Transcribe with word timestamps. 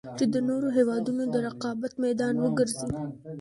چـې 0.17 0.25
د 0.33 0.35
نـورو 0.47 0.69
هېـوادونـو 0.77 1.23
د 1.33 1.35
رقـابـت 1.47 1.93
مـيدان 2.03 2.35
وګـرځـي. 2.39 2.89